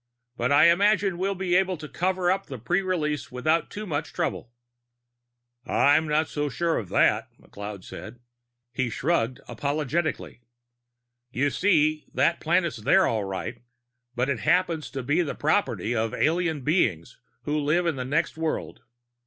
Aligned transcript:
But 0.35 0.51
I 0.51 0.71
imagine 0.71 1.19
we'll 1.19 1.35
be 1.35 1.53
able 1.53 1.77
to 1.77 1.87
cover 1.87 2.31
up 2.31 2.47
the 2.47 2.57
pre 2.57 2.81
release 2.81 3.31
without 3.31 3.69
too 3.69 3.85
much 3.85 4.13
trouble." 4.13 4.51
"I'm 5.63 6.07
not 6.07 6.27
so 6.27 6.49
sure 6.49 6.79
of 6.79 6.89
that," 6.89 7.27
said 7.35 7.39
McLeod. 7.51 8.17
He 8.73 8.89
shrugged 8.89 9.41
apologetically. 9.47 10.41
"You 11.29 11.51
see, 11.51 12.07
that 12.15 12.39
planet's 12.39 12.77
there, 12.77 13.05
all 13.05 13.25
right. 13.25 13.61
But 14.15 14.27
it 14.27 14.39
happens 14.39 14.89
to 14.89 15.03
be 15.03 15.21
the 15.21 15.35
property 15.35 15.95
of 15.95 16.15
alien 16.15 16.61
beings 16.63 17.19
who 17.43 17.59
live 17.59 17.85
in 17.85 17.95
the 17.95 18.03
next 18.03 18.37
world. 18.39 18.79